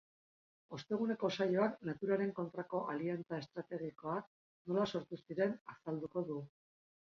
Osteguneko 0.75 1.29
saioak 1.35 1.75
naturaren 1.89 2.31
kontrako 2.39 2.81
aliantza 2.93 3.39
estrategikoak 3.43 4.33
nola 4.73 4.89
sortu 4.95 5.21
ziren 5.21 5.55
azalduko 5.77 6.27
du. 6.33 6.41